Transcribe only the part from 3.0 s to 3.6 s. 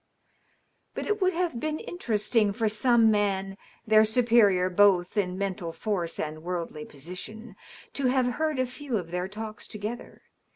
man,